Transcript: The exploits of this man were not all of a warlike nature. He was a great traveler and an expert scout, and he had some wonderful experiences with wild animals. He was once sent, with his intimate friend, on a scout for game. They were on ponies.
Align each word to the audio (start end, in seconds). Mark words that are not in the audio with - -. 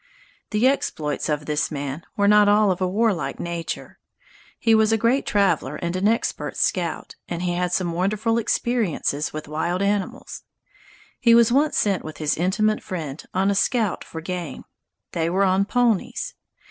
The 0.49 0.67
exploits 0.67 1.29
of 1.29 1.45
this 1.45 1.69
man 1.69 2.03
were 2.17 2.27
not 2.27 2.49
all 2.49 2.71
of 2.71 2.81
a 2.81 2.87
warlike 2.87 3.39
nature. 3.39 3.99
He 4.57 4.73
was 4.73 4.91
a 4.91 4.97
great 4.97 5.27
traveler 5.27 5.75
and 5.75 5.95
an 5.95 6.07
expert 6.07 6.57
scout, 6.57 7.15
and 7.29 7.43
he 7.43 7.53
had 7.53 7.71
some 7.71 7.91
wonderful 7.91 8.39
experiences 8.39 9.31
with 9.31 9.47
wild 9.47 9.83
animals. 9.83 10.41
He 11.19 11.35
was 11.35 11.51
once 11.51 11.77
sent, 11.77 12.03
with 12.03 12.17
his 12.17 12.35
intimate 12.35 12.81
friend, 12.81 13.23
on 13.35 13.51
a 13.51 13.53
scout 13.53 14.03
for 14.03 14.21
game. 14.21 14.65
They 15.11 15.29
were 15.29 15.43
on 15.43 15.65
ponies. 15.65 16.33